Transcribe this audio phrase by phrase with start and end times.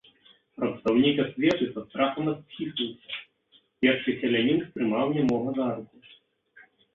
[0.59, 3.19] Прадстаўнік асветы са страхам адхіснуўся,
[3.81, 5.97] першы селянін стрымаў нямога за руку.